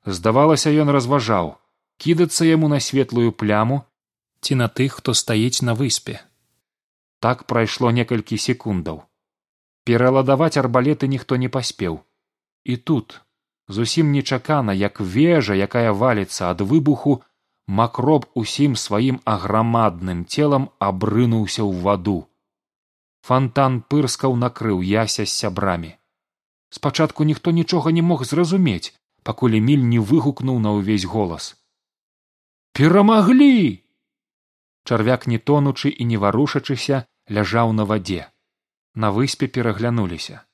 Здавалася 0.07 0.73
ён 0.85 0.95
разважаў 0.95 1.51
кідацца 1.99 2.47
яму 2.49 2.71
на 2.73 2.79
светлую 2.79 3.35
пляму 3.43 3.83
ці 4.47 4.61
на 4.63 4.71
тых 4.71 5.03
хто 5.03 5.15
стаіць 5.23 5.67
на 5.67 5.75
выспе. 5.75 6.23
Так 7.19 7.45
прайшло 7.51 7.91
некалькі 7.91 8.39
секундаў. 8.39 9.03
Пераладаваць 9.83 10.57
арбалеты 10.63 11.11
ніхто 11.11 11.37
не 11.37 11.51
паспеў. 11.51 11.99
І 12.65 12.77
тут 12.77 13.21
зусім 13.69 14.13
нечакана 14.13 14.73
як 14.73 15.01
вежа 15.01 15.55
якая 15.55 15.93
валіцца 15.93 16.51
ад 16.51 16.61
выбуху 16.61 17.21
макроб 17.69 18.27
усім 18.35 18.77
сваім 18.77 19.21
аграмадным 19.25 20.25
целам 20.25 20.69
абрынуўся 20.79 21.63
ў 21.63 21.85
ваду. 21.85 22.19
Фонтан 23.29 23.83
пырскаў 23.93 24.37
накрыў 24.41 24.81
яся 24.81 25.29
з 25.29 25.33
сябрамі. 25.33 25.93
Спачатку 26.71 27.25
ніхто 27.25 27.51
нічога 27.51 27.93
не 27.93 28.03
мог 28.03 28.25
зразумець 28.25 28.97
пакуль 29.23 29.61
эміль 29.61 29.85
не 29.85 30.01
выгукнуў 30.01 30.59
на 30.65 30.73
ўвесь 30.73 31.05
голас. 31.05 31.53
Перамаглі! 32.73 33.85
Чарвяк 34.89 35.27
не 35.27 35.39
тонучы 35.39 35.93
і 35.93 36.09
не 36.09 36.17
варушачыся 36.17 37.05
ляжаў 37.29 37.73
на 37.77 37.85
вадзе. 37.85 38.33
На 38.95 39.13
выспе 39.13 39.49
пераглянуліся 39.49 40.48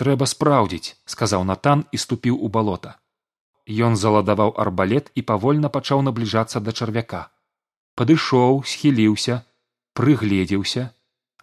трэба 0.00 0.28
спраўдзіць 0.30 0.94
сказаў 1.14 1.44
натан 1.50 1.84
і 1.92 2.00
ступіў 2.04 2.36
у 2.36 2.48
балота. 2.56 2.96
Ён 3.66 3.96
заладаваў 4.00 4.54
арбалет 4.64 5.10
і 5.14 5.24
павольна 5.30 5.72
пачаў 5.76 6.02
набліжацца 6.08 6.62
да 6.66 6.72
чарвяка. 6.72 7.22
Падышоў 7.98 8.62
схіліўся 8.72 9.40
прыгледзеўся 9.98 10.92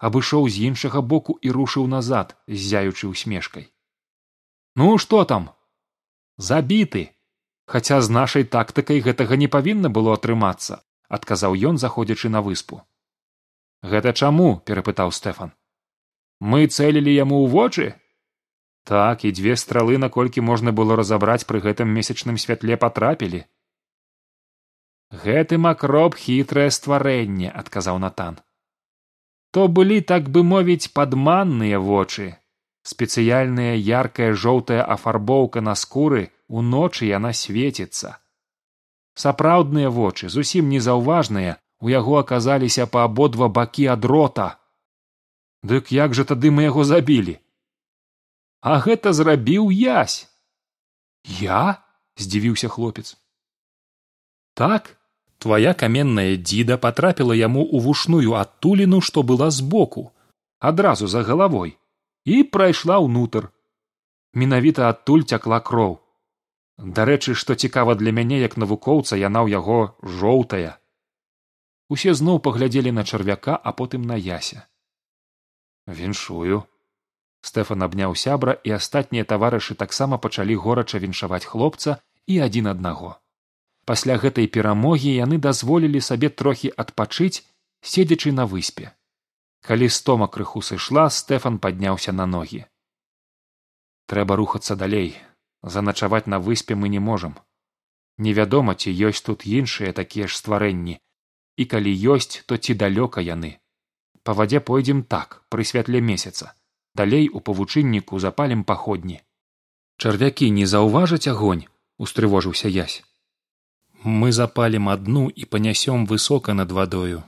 абышоў 0.08 0.48
з 0.54 0.70
іншага 0.70 1.02
боку 1.02 1.38
і 1.42 1.52
рушыў 1.58 1.88
назад 1.88 2.36
ззяючы 2.48 3.10
усмешкай. 3.10 3.68
Ну 4.76 4.98
што 4.98 5.26
там? 5.26 5.52
Забіты. 6.38 7.10
Хаця 7.66 8.02
з 8.02 8.10
нашай 8.10 8.44
тактыкай 8.44 9.00
гэтага 9.04 9.40
не 9.40 9.48
павінна 9.48 9.90
было 9.90 10.16
атрымацца 10.20 10.84
адказаў 11.18 11.56
ён 11.70 11.78
заходзячы 11.78 12.30
на 12.30 12.42
выспу. 12.42 12.82
Гэта 13.84 14.14
чаму 14.14 14.62
перапытаў 14.68 15.12
стэфан. 15.12 15.52
Мы 16.40 16.68
цэлілі 16.68 17.14
яму 17.14 17.44
ў 17.44 17.48
вочы 17.54 17.86
так 18.84 19.26
і 19.26 19.32
дзве 19.32 19.56
стралы 19.56 19.98
наколькі 19.98 20.44
можна 20.50 20.76
было 20.80 20.96
разабраць 21.00 21.46
пры 21.50 21.64
гэтым 21.66 21.92
месячным 21.98 22.38
святле 22.44 22.78
патрапілі. 22.78 23.44
Гэты 25.26 25.60
макроб 25.66 26.16
хітрае 26.16 26.70
стварэнне 26.78 27.52
адказаў 27.52 28.00
натан. 28.06 28.40
То 29.52 29.68
былі 29.68 30.02
так 30.02 30.30
бы 30.30 30.44
мовіць 30.44 30.90
падманныя 30.94 31.80
вочы. 31.80 32.34
Спецыяльная 32.84 33.76
яркая 33.78 34.34
жоўтая 34.34 34.84
афарбоўка 34.98 35.62
на 35.62 35.76
скуры 35.76 36.28
уночы 36.50 37.08
яна 37.08 37.32
свеціцца 37.32 38.18
сапраўдныя 39.16 39.90
вочы 39.90 40.30
зусім 40.30 40.70
незаўважныя 40.70 41.58
у 41.82 41.90
яго 41.90 42.18
аказаліся 42.20 42.88
па 42.88 43.06
абодва 43.06 43.48
бакі 43.48 43.88
ад 43.96 44.06
рота. 44.06 44.48
Дык 45.64 45.92
як 45.96 46.14
жа 46.18 46.26
тады 46.28 46.52
мы 46.52 46.68
яго 46.68 46.84
забілі 46.84 47.40
а 48.64 48.80
гэта 48.80 49.12
зрабіў 49.12 49.72
язь 49.76 50.32
я? 51.28 51.84
здзівіўся 52.16 52.70
хлопец. 52.72 53.18
Так 54.56 54.96
твая 55.44 55.74
каменная 55.74 56.38
дзіда 56.40 56.78
патрапіла 56.80 57.36
яму 57.36 57.64
ў 57.68 57.84
вушную 57.84 58.40
адтуліну 58.40 59.02
што 59.02 59.24
была 59.24 59.50
збоку 59.52 60.06
адразу 60.72 61.12
за 61.12 61.24
галавой 61.28 61.76
і 62.24 62.44
прайшла 62.56 63.04
ўнутр. 63.04 63.52
Менавіта 64.34 64.88
адтуль 64.90 65.28
цякла 65.28 65.60
кроў. 65.60 66.00
Дарэчы 66.78 67.36
што 67.36 67.60
цікава 67.60 68.00
для 68.00 68.16
мяне 68.16 68.40
як 68.40 68.56
навукоўца 68.58 69.20
яна 69.20 69.44
ў 69.44 69.60
яго 69.60 69.80
жоўтая. 70.22 70.80
Усе 71.92 72.16
зноў 72.16 72.40
паглядзелі 72.40 72.96
на 72.96 73.04
чарвяка 73.04 73.60
а 73.60 73.76
потым 73.76 74.08
на 74.08 74.16
яся. 74.16 74.64
Віншую 75.86 76.64
стэфан 77.44 77.84
абняў 77.84 78.16
сябра 78.16 78.56
і 78.64 78.74
астатнія 78.80 79.28
таварышы 79.28 79.76
таксама 79.76 80.18
пачалі 80.26 80.56
горача 80.66 81.00
віншаваць 81.04 81.46
хлопца 81.46 82.00
і 82.26 82.40
адзін 82.46 82.72
аднаго. 82.72 83.20
Пасля 83.86 84.16
гэтай 84.24 84.48
перамогі 84.48 85.12
яны 85.12 85.40
дазволілі 85.46 86.00
сабе 86.08 86.30
трохі 86.42 86.72
адпачыць 86.84 87.44
седзячы 87.94 88.32
на 88.32 88.46
выспе. 88.54 88.94
Калі 89.68 89.90
стома 89.96 90.30
крыху 90.32 90.64
сышла 90.64 91.10
стэфан 91.10 91.60
падняўся 91.60 92.16
на 92.16 92.26
ногі. 92.36 92.64
Трэба 94.08 94.40
рухацца 94.40 94.80
далей. 94.80 95.16
Заначаваць 95.64 96.28
на 96.28 96.40
выспе 96.40 96.80
мы 96.80 96.88
не 96.96 97.00
можам. 97.00 97.36
Невядома 98.18 98.76
ці 98.76 98.92
ёсць 98.92 99.24
тут 99.28 99.44
іншыя 99.44 99.92
такія 99.92 100.32
ж 100.32 100.40
стварэнні. 100.40 101.00
І 101.60 101.64
калі 101.68 101.92
ёсць 102.16 102.44
то 102.48 102.56
ці 102.58 102.74
далёка 102.74 103.20
яны? 103.20 103.60
Па 104.24 104.32
вадзе 104.32 104.60
пойдзем 104.60 105.04
так 105.04 105.42
пры 105.52 105.64
святле 105.68 106.00
месяца 106.00 106.56
далей 106.96 107.30
у 107.30 107.40
павучынніку 107.40 108.20
запалім 108.20 108.64
паходні. 108.64 109.22
Чарвякі 109.98 110.52
не 110.52 110.66
заўважаць 110.68 111.28
агонь 111.28 111.66
устрывожыўся 111.98 112.70
язь 112.70 113.04
мы 114.04 114.32
запалім 114.36 114.90
адну 114.90 115.30
і 115.30 115.46
панясём 115.46 116.06
высока 116.06 116.54
над 116.54 116.72
вадою. 116.72 117.24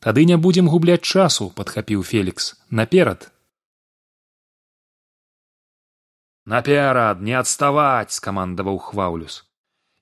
Тады 0.00 0.24
не 0.24 0.36
будзем 0.36 0.68
губляць 0.68 1.04
часу 1.04 1.50
падхапіў 1.50 2.02
фелікс. 2.02 2.54
Наперад! 2.70 3.28
Наперад 6.46 7.20
не 7.20 7.36
адставаць 7.36 8.16
скамандаваў 8.16 8.78
хваўлюс 8.78 9.42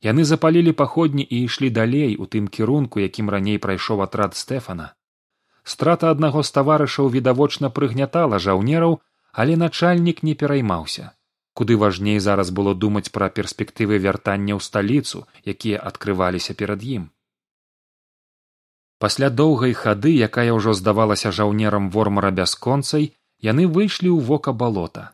яны 0.05 0.25
запалілі 0.29 0.73
паходні 0.79 1.25
і 1.25 1.37
ішлі 1.49 1.71
далей 1.71 2.17
у 2.21 2.27
тым 2.29 2.49
кірунку 2.57 3.01
якім 3.01 3.31
раней 3.35 3.57
прайшоў 3.67 4.05
атрад 4.05 4.37
стэфана 4.37 4.93
страта 5.65 6.11
аднаго 6.15 6.43
з 6.43 6.55
таварышаў 6.57 7.11
відавочна 7.17 7.71
прыгнятала 7.71 8.39
жаўнераў 8.39 9.01
але 9.35 9.57
начальнік 9.57 10.23
не 10.23 10.35
пераймаўся. 10.35 11.11
Куды 11.55 11.77
важней 11.77 12.19
зараз 12.19 12.51
было 12.51 12.75
думаць 12.75 13.11
пра 13.11 13.29
перспектывы 13.31 13.99
вяртання 13.99 14.55
ў 14.55 14.61
сталіцу 14.63 15.27
якія 15.55 15.83
адкрываліся 15.91 16.55
перад 16.55 16.83
ім. 16.83 17.11
Пасля 19.03 19.31
доўгай 19.31 19.75
хады 19.75 20.15
якая 20.27 20.51
ўжо 20.55 20.75
здавалася 20.79 21.35
жаўнерам 21.35 21.91
вормара 21.91 22.31
бясконцай 22.31 23.11
яны 23.51 23.67
выйшлі 23.67 24.11
ў 24.15 24.23
вока 24.31 24.55
балота. 24.55 25.11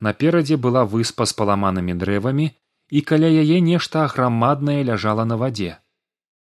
Наперадзе 0.00 0.56
была 0.56 0.84
выспа 0.88 1.28
з 1.28 1.36
паламанымі 1.36 1.96
дрэвамі 2.00 2.50
і 2.90 3.00
каля 3.12 3.28
яе 3.28 3.60
нешта 3.60 4.04
аграмаднае 4.08 4.80
ляжала 4.88 5.28
на 5.28 5.36
вадзе. 5.36 5.76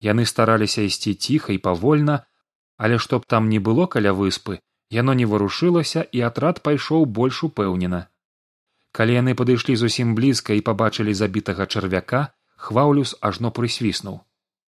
Яны 0.03 0.27
стараліся 0.27 0.84
ісці 0.88 1.15
ціха 1.15 1.56
і 1.56 1.58
павольна 1.58 2.20
але 2.77 2.98
чтоб 2.98 3.25
там 3.25 3.50
не 3.50 3.60
было 3.60 3.86
каля 3.86 4.13
выспы 4.13 4.60
яно 4.89 5.13
не 5.13 5.25
варушылася 5.25 6.05
і 6.12 6.22
атрад 6.29 6.62
пайшоў 6.63 7.05
больш 7.05 7.43
упэўнена. 7.43 8.07
Калі 8.91 9.13
яны 9.19 9.36
падышлі 9.36 9.75
зусім 9.75 10.15
блізка 10.15 10.53
і 10.53 10.63
пабачылі 10.63 11.13
забітага 11.13 11.67
чарвяка 11.67 12.22
хваўлюс 12.55 13.15
ажно 13.22 13.51
прысвіснуў. 13.51 14.22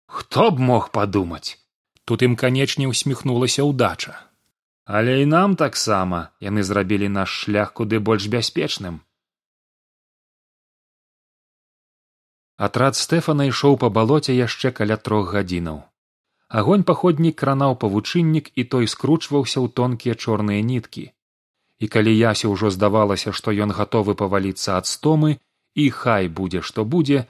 Хто 0.05 0.51
б 0.51 0.59
мог 0.59 0.91
падумаць? 0.91 1.57
Тут 2.05 2.21
ім 2.25 2.35
канечне 2.35 2.87
усміхнулася 2.87 3.63
ўдача. 3.63 4.17
Але 4.85 5.21
і 5.21 5.25
нам 5.29 5.55
таксама 5.55 6.33
яны 6.41 6.65
зрабілі 6.65 7.09
наш 7.13 7.29
шлях 7.45 7.73
куды 7.77 7.99
больш 8.01 8.25
бяспечным 8.25 9.01
атрад 12.57 12.97
стэфана 12.99 13.45
ішоў 13.49 13.77
па 13.83 13.89
балоце 13.97 14.33
яшчэ 14.33 14.71
каля 14.79 14.97
трох 14.97 15.29
гадзінаў 15.35 15.77
агонь 16.49 16.83
паходнік 16.83 17.35
кранаў 17.37 17.77
павучыннік 17.77 18.49
і 18.55 18.63
той 18.73 18.89
скручваўся 18.89 19.61
ў 19.61 19.69
тонкія 19.69 20.15
чорныя 20.17 20.65
ніткі. 20.65 21.13
І 21.79 21.85
калі 21.87 22.11
ясе 22.11 22.49
ўжо 22.49 22.73
здавалася 22.73 23.31
што 23.31 23.53
ён 23.53 23.71
гатовы 23.71 24.15
паваліцца 24.17 24.77
ад 24.81 24.89
стомы 24.89 25.37
і 25.75 25.89
хай 25.93 26.27
будзе 26.27 26.61
што 26.65 26.85
будзе 26.85 27.25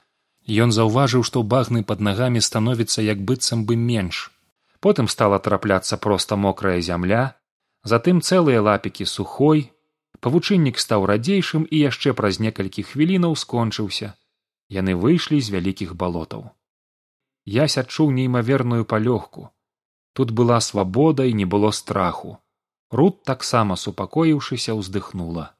ён 0.48 0.72
заўважыў 0.72 1.22
што 1.22 1.42
багны 1.44 1.84
пад 1.84 2.00
нагамі 2.00 2.40
становіцца 2.40 3.04
як 3.04 3.20
быццам 3.20 3.64
бы 3.68 3.76
менш. 3.76 4.32
Потым 4.80 5.06
стала 5.12 5.38
трапляцца 5.38 6.00
проста 6.00 6.40
мокрая 6.40 6.80
зямля 6.80 7.36
затым 7.84 8.24
цэлыя 8.24 8.64
лапікі 8.64 9.04
сухой 9.04 9.68
павучыннік 10.24 10.80
стаў 10.80 11.04
радзейшым 11.12 11.68
і 11.68 11.76
яшчэ 11.76 12.16
праз 12.16 12.40
некалькі 12.40 12.88
хвілінаў 12.88 13.36
скончыўся. 13.36 14.16
Яны 14.72 14.96
выйшлі 14.96 15.40
з 15.44 15.52
вялікіх 15.52 15.94
балотаў 15.94 16.48
ясь 17.44 17.78
адчуў 17.78 18.10
неймаверную 18.10 18.84
палёгку. 18.84 19.50
Тут 20.12 20.30
была 20.30 20.60
свабода 20.60 21.24
і 21.24 21.32
не 21.32 21.44
было 21.44 21.70
страху. 21.70 22.38
Руд 22.90 23.22
таксама 23.22 23.76
супакоіўшыся 23.76 24.74
ўздыхнула 24.74 25.54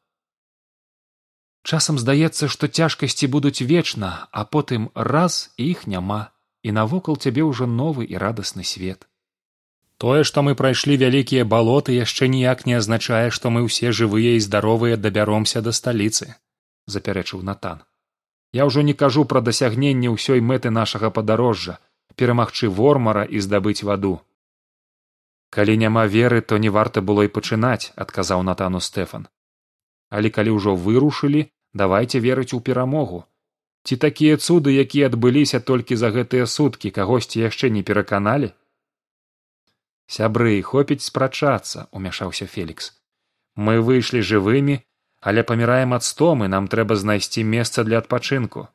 часам 1.62 1.98
здаецца 1.98 2.48
што 2.48 2.68
цяжкасці 2.68 3.26
будуць 3.36 3.62
вечна 3.62 4.10
а 4.32 4.44
потым 4.44 4.88
раз 4.94 5.52
іх 5.56 5.86
няма 5.86 6.32
і 6.62 6.72
навокал 6.76 7.16
цябе 7.16 7.44
ўжо 7.44 7.66
новы 7.66 8.04
і 8.04 8.16
радасны 8.16 8.64
свет. 8.64 9.06
Тое 10.00 10.24
што 10.24 10.42
мы 10.42 10.54
прайшлі 10.56 10.96
вялікія 10.96 11.44
балоты 11.44 11.92
яшчэ 11.96 12.28
ніяк 12.32 12.64
не 12.66 12.78
азначае 12.80 13.28
што 13.30 13.52
мы 13.52 13.64
ўсе 13.68 13.92
жывыя 13.92 14.36
і 14.36 14.44
здаровыя 14.46 14.96
дабяромся 14.96 15.60
да 15.60 15.76
сталіцы 15.76 16.34
запярэчыў 16.86 17.44
натан 17.44 17.84
я 18.52 18.66
ўжо 18.66 18.82
не 18.82 18.94
кажу 18.94 19.24
пра 19.24 19.40
дасягненне 19.40 20.10
ўсёй 20.10 20.40
мэты 20.40 20.70
нашага 20.70 21.10
падарожжа 21.10 21.78
перамагчы 22.20 22.68
вормара 22.68 23.24
і 23.24 23.40
здабыць 23.40 23.82
ваду. 23.88 24.20
Калі 25.50 25.76
няма 25.82 26.06
веры 26.06 26.40
то 26.42 26.58
не 26.58 26.68
варта 26.68 27.00
было 27.00 27.24
і 27.26 27.32
пачынаць 27.36 27.92
адказаў 27.96 28.42
натану 28.48 28.80
стэфан. 28.86 29.26
Але 30.10 30.30
калі 30.30 30.54
ўжо 30.58 30.76
вырушылі 30.76 31.48
давайте 31.72 32.20
верыць 32.20 32.52
у 32.54 32.60
перамогу. 32.60 33.24
Ці 33.88 33.96
такія 33.96 34.36
цуды 34.36 34.76
якія 34.84 35.08
адбыліся 35.08 35.60
толькі 35.60 35.96
за 35.96 36.10
гэтыя 36.16 36.46
суткі 36.46 36.90
кагосьці 36.90 37.40
яшчэ 37.40 37.70
не 37.76 37.82
пераканалі? 37.82 38.52
Сябры 40.06 40.60
хопіць 40.60 41.06
спрачацца 41.06 41.86
умяшаўся 41.90 42.46
фелікс. 42.46 42.92
Мы 43.56 43.80
выйшлі 43.80 44.20
жывымі 44.20 44.82
але 45.20 45.42
паміраем 45.44 45.92
ад 45.96 46.04
стомы 46.04 46.48
нам 46.48 46.68
трэба 46.68 46.96
знайсці 46.96 47.44
месца 47.44 47.84
для 47.84 47.98
адпачынку. 47.98 48.68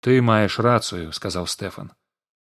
Ты 0.00 0.20
маеш 0.20 0.58
рацыю 0.58 1.12
сказаў 1.16 1.48
стэфан. 1.48 1.92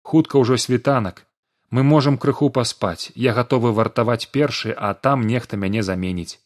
Хутка 0.02 0.38
ўжо 0.38 0.58
світанак. 0.58 1.26
Мы 1.70 1.82
можам 1.82 2.18
крыху 2.18 2.50
паспаць. 2.50 3.10
Я 3.14 3.34
гатовы 3.34 3.72
вартаваць 3.72 4.30
першы 4.30 4.74
а 4.76 4.94
там 4.94 5.26
нехта 5.26 5.56
мяне 5.56 5.82
заменіць. 5.82 6.38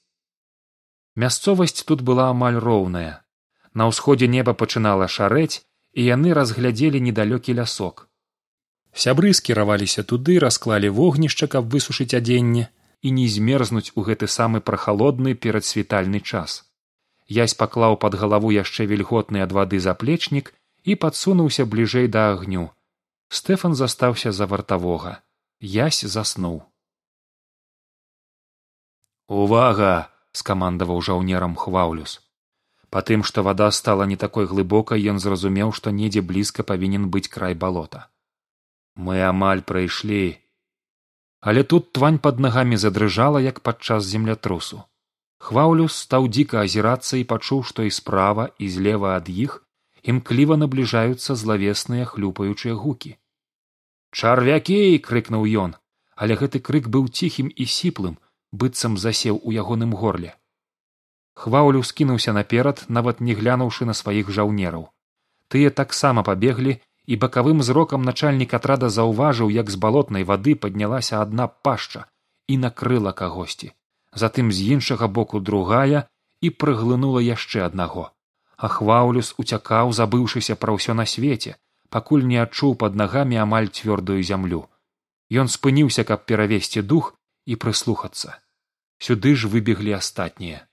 Мясцовасць 1.16 1.84
тут 1.84 2.00
была 2.00 2.30
амаль 2.30 2.56
роўная. 2.56 3.24
На 3.74 3.88
ўсходзе 3.90 4.28
неба 4.28 4.54
пачынала 4.54 5.08
шарэць 5.08 5.64
і 5.92 6.04
яны 6.04 6.32
разглядзелі 6.38 7.00
недалёкі 7.00 7.56
лясок. 7.60 8.08
Сябры 8.92 9.34
скіраваліся 9.34 10.02
туды 10.02 10.38
расклалі 10.38 10.88
вогнішча 10.88 11.46
каб 11.46 11.68
высушыць 11.74 12.14
адзенне 12.16 12.68
і 13.02 13.12
не 13.18 13.26
змерзнуць 13.28 13.92
у 13.94 14.04
гэты 14.08 14.26
самы 14.26 14.60
прахалодны 14.60 15.34
перадсвітальны 15.34 16.20
час. 16.20 16.64
Язь 17.28 17.54
паклаў 17.54 17.98
пад 18.04 18.14
галаву 18.14 18.50
яшчэ 18.50 18.86
вільготны 18.90 19.44
ад 19.46 19.52
вады 19.52 19.80
заплечнік 19.80 20.52
і 20.84 20.96
падсунуўся 20.96 21.66
бліжэй 21.66 22.08
да 22.08 22.32
агню. 22.32 22.70
Стэфан 23.28 23.74
застаўся 23.74 24.32
за 24.32 24.46
вартавога. 24.46 25.20
Язь 25.60 26.00
заснуў. 26.00 26.62
Увага 29.28 30.08
скамандаваў 30.32 31.04
жаўнерам 31.04 31.54
хваўлюс 31.54 32.22
па 32.90 33.02
тым 33.08 33.24
што 33.28 33.44
вада 33.46 33.70
стала 33.78 34.04
не 34.10 34.16
такой 34.16 34.46
глыбокай 34.52 35.04
ён 35.12 35.18
зразумеў 35.24 35.72
што 35.78 35.92
недзе 35.98 36.22
блізка 36.28 36.64
павінен 36.70 37.08
быць 37.14 37.28
край 37.28 37.54
балота. 37.54 38.08
Мы 38.96 39.20
амаль 39.22 39.62
прайшлі 39.62 40.40
але 41.40 41.62
тут 41.62 41.92
твань 41.92 42.18
пад 42.18 42.40
нагамі 42.40 42.76
задрыжала 42.76 43.40
як 43.40 43.60
падчас 43.60 44.04
землятрусу. 44.04 44.82
Хваўлюс 45.38 45.94
стаў 45.94 46.28
дзіка 46.28 46.62
азірацца 46.66 47.16
і 47.16 47.24
пачуў 47.24 47.64
што 47.64 47.86
і 47.88 47.90
справа 47.94 48.50
і 48.58 48.68
злева 48.68 49.16
ад 49.16 49.28
іх 49.30 49.58
імкліва 50.02 50.56
набліжаюцца 50.62 51.34
злавесныя 51.34 52.04
хлюпаючыя 52.04 52.74
гукі. 52.74 53.14
Чарвякі 54.10 54.98
крыкнуў 55.04 55.46
ён 55.66 55.78
але 56.18 56.34
гэты 56.34 56.58
крык 56.58 56.90
быў 56.94 57.06
ціхім 57.08 57.48
і 57.54 57.64
сіплым 57.72 58.18
быццам 58.60 58.98
засеў 58.98 59.38
у 59.38 59.54
ягоным 59.62 59.94
горле. 59.94 60.34
Хваўлю 61.38 61.82
скінуўся 61.86 62.34
наперад 62.34 62.82
нават 62.88 63.20
не 63.20 63.38
глянуўшы 63.38 63.86
на 63.90 63.94
сваіх 63.94 64.32
жаўнераў. 64.38 64.88
Тыя 65.48 65.70
таксама 65.70 66.24
пабеглі 66.26 66.74
і 67.08 67.16
бакавым 67.16 67.62
зрокам 67.64 68.04
начальнік 68.04 68.52
атрада 68.58 68.88
заўважыў 68.92 69.48
як 69.54 69.70
з 69.72 69.80
балотнай 69.84 70.24
вады 70.30 70.54
паднялася 70.64 71.20
адна 71.24 71.48
пашча 71.48 72.04
і 72.52 72.58
накрыла 72.64 73.12
кагосьці. 73.20 73.72
Затым 74.12 74.52
з 74.52 74.68
іншага 74.76 75.08
боку 75.08 75.40
другая 75.40 76.04
і 76.44 76.50
прыглынула 76.50 77.24
яшчэ 77.24 77.64
аднаго. 77.68 78.04
Ахваўлюс 78.68 79.32
уцякаў 79.40 79.96
забыўшыся 79.96 80.58
пра 80.60 80.76
ўсё 80.76 80.98
на 81.00 81.08
свеце 81.14 81.56
пакуль 81.96 82.28
не 82.30 82.38
адчуў 82.44 82.76
пад 82.84 83.00
нагамі 83.00 83.40
амаль 83.40 83.72
цвёрдую 83.72 84.20
зямлю. 84.30 84.62
Ён 85.32 85.48
спыніўся 85.48 86.04
каб 86.04 86.28
перавесці 86.28 86.84
дух 86.92 87.12
і 87.46 87.56
прыслухацца. 87.56 88.36
Сюды 88.98 89.32
ж 89.34 89.48
выбеглі 89.48 89.96
астатнія. 89.96 90.66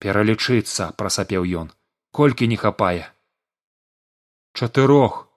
Пералічыцца 0.00 0.92
прасапеў 0.96 1.44
ён 1.64 1.74
колькі 2.10 2.48
не 2.48 2.56
хапае 2.56 3.12
чатырох. 4.54 5.28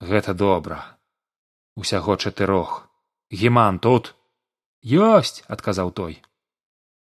Гэта 0.00 0.34
добра. 0.34 0.98
Усяго 1.76 2.16
чатырох. 2.16 2.88
Геман 3.30 3.78
тут? 3.78 4.14
Ёсць 4.84 5.42
адказаў 5.48 5.90
той. 5.90 6.22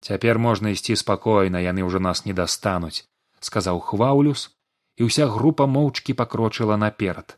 Цяпер 0.01 0.39
можна 0.39 0.73
ісці 0.75 0.95
спакойна 0.95 1.61
яны 1.61 1.85
ўжо 1.87 1.99
нас 1.99 2.25
не 2.25 2.33
дастануць 2.33 3.05
сказаў 3.41 3.81
хваўлюс 3.89 4.49
і 4.97 5.09
ўся 5.09 5.27
група 5.27 5.65
моўчкі 5.65 6.13
пакрочыла 6.17 6.77
наперад 6.77 7.37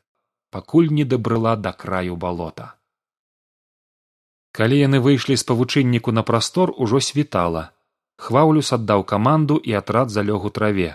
пакуль 0.54 0.90
не 0.94 1.04
дабрыла 1.04 1.56
да 1.58 1.72
краю 1.74 2.16
балота. 2.24 2.78
Калі 4.54 4.78
яны 4.78 5.00
выйшлі 5.02 5.34
з 5.34 5.48
павучынніку 5.50 6.14
на 6.14 6.22
прастор 6.22 6.74
ужо 6.78 7.02
світала. 7.02 7.64
Хваўлюс 8.22 8.70
аддаў 8.78 9.02
каманду 9.12 9.58
і 9.58 9.74
атрад 9.80 10.14
залёг 10.14 10.46
у 10.46 10.52
траве 10.54 10.92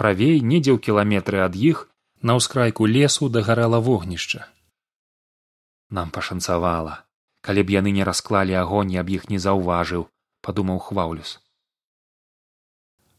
правей 0.00 0.40
недзе 0.52 0.72
ў 0.76 0.78
кіламетры 0.88 1.44
ад 1.48 1.60
іх 1.72 1.84
на 2.30 2.38
ўскрайку 2.40 2.88
лесу 2.94 3.28
дагарала 3.36 3.82
вогнішча. 3.90 4.48
Нам 5.90 6.10
пашанцавала. 6.16 7.04
Калі 7.44 7.62
б 7.68 7.76
яны 7.76 7.92
не 8.00 8.08
расклалі 8.08 8.58
агонь 8.64 8.96
аб 9.04 9.14
іх 9.18 9.30
не 9.32 9.38
заўважыў 9.44 10.08
падумаў 10.44 10.82
хваўлюс 10.88 11.38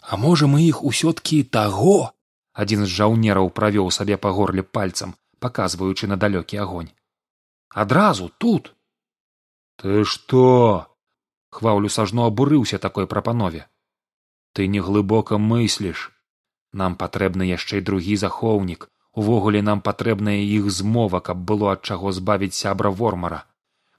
а 0.01 0.17
можа 0.17 0.47
мы 0.47 0.65
іх 0.65 0.83
усё 0.83 1.13
ткі 1.13 1.43
таго? 1.57 2.11
Адзін 2.51 2.83
з 2.85 2.91
жаўнераў 2.99 3.49
правёў 3.57 3.91
сабе 3.95 4.17
па 4.17 4.31
горле 4.35 4.63
пальцам 4.63 5.15
паказваючы 5.39 6.07
на 6.07 6.17
далёкі 6.21 6.57
агонь. 6.61 6.89
Адразу 7.69 8.29
тут! 8.37 8.75
Ты 9.81 10.03
што? 10.05 10.87
Хваўлюс 11.49 11.97
ажно 11.99 12.25
абурыўся 12.29 12.77
такой 12.77 13.07
прапанове. 13.07 13.67
Ты 14.53 14.67
неглыбока 14.67 15.37
мысліш 15.37 16.11
нам 16.73 16.95
патрэбны 16.95 17.47
яшчэ 17.47 17.81
другі 17.81 18.15
захоўнік. 18.15 18.87
Увогуле 19.13 19.61
нам 19.61 19.81
патрэбная 19.81 20.39
іх 20.39 20.71
змова 20.71 21.19
каб 21.19 21.43
было 21.47 21.71
ад 21.75 21.81
чаго 21.83 22.11
збавіць 22.15 22.55
сябра 22.55 22.89
вормара. 22.89 23.43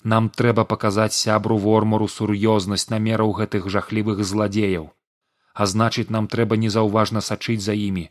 Нам 0.04 0.30
трэба 0.30 0.64
паказаць 0.64 1.14
сябру 1.14 1.58
вормару 1.58 2.08
сур'ёзнасць 2.08 2.88
намераў 2.90 3.32
гэтых 3.40 3.68
жахлівых 3.68 4.24
зладзеяў. 4.24 4.88
А 5.54 5.66
значыць 5.66 6.08
нам 6.10 6.26
трэба 6.32 6.56
незаўважна 6.56 7.20
сачыць 7.20 7.60
за 7.60 7.76
імі. 7.76 8.08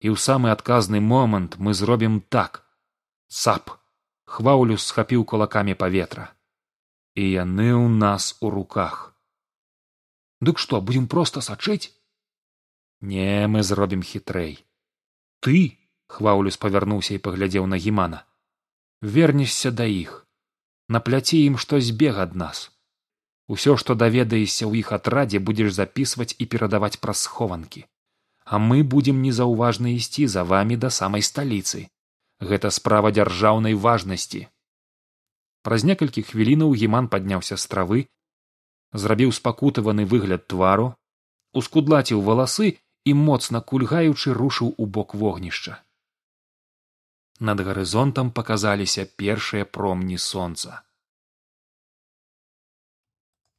І 0.00 0.10
ў 0.10 0.16
самы 0.16 0.50
адказны 0.50 1.00
момант 1.00 1.56
мы 1.58 1.72
зробім 1.74 2.20
так. 2.20 2.66
Цап! 3.28 3.70
Хваулю 4.24 4.76
схапіў 4.76 5.24
кулакамі 5.24 5.74
паветра. 5.74 6.34
І 7.14 7.30
яны 7.30 7.70
ў 7.78 7.88
нас 7.88 8.36
у 8.40 8.50
руках. 8.50 9.14
Дык 10.40 10.58
што 10.58 10.80
будзем 10.80 11.06
проста 11.06 11.40
сачыць 11.40 11.94
не 13.00 13.46
мы 13.48 13.62
зробім 13.62 14.02
хітрэй 14.02 14.58
ты 15.40 15.78
хваулюс 16.06 16.60
павярнуўся 16.64 17.14
і 17.14 17.22
паглядзеў 17.24 17.66
на 17.66 17.76
гімана. 17.76 18.24
Вернешся 19.00 19.70
да 19.70 19.86
іх. 19.88 20.26
Напляці 20.88 21.40
ім 21.40 21.56
што 21.56 21.80
збег 21.80 22.18
ад 22.18 22.34
нас. 22.34 22.68
Усё 23.48 23.76
што 23.80 23.94
даведаешся 23.94 24.66
ў 24.66 24.84
іх 24.84 24.92
атрадзе 24.92 25.40
будзеш 25.40 25.72
запісваць 25.72 26.34
і 26.38 26.44
перадаваць 26.44 27.00
праз 27.00 27.24
схованкі. 27.24 27.86
А 28.44 28.58
мы 28.58 28.82
будзем 28.82 29.22
незаўважна 29.22 29.96
ісці 29.96 30.26
за 30.26 30.44
вамі 30.44 30.76
да 30.76 30.90
самай 30.90 31.22
сталіцы. 31.22 31.88
Гэта 32.40 32.70
справа 32.74 33.14
дзяржаўнай 33.14 33.74
важнасці 33.74 34.48
праз 35.62 35.84
некалькі 35.84 36.22
хвілінаў 36.24 36.72
гіман 36.82 37.08
падняўся 37.12 37.56
з 37.60 37.68
травы 37.72 38.00
зрабіў 39.02 39.32
спакутаваны 39.38 40.06
выгляд 40.12 40.46
твару 40.52 40.86
ускудлаціў 41.60 42.22
валасы 42.28 42.70
і 43.04 43.14
моцна 43.14 43.60
кульгаючы 43.60 44.34
рушыў 44.34 44.74
у 44.76 44.86
бок 44.86 45.14
вогнішча. 45.14 45.80
Над 47.40 47.60
гарызонтам 47.60 48.30
паказаліся 48.36 49.06
першыя 49.22 49.64
промні 49.64 50.18
сонца 50.18 50.82